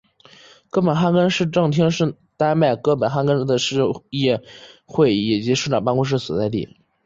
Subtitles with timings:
[0.71, 4.35] 哥本哈根市政厅是丹麦哥本哈根的市议
[4.87, 6.67] 会以及市长办公室所在地。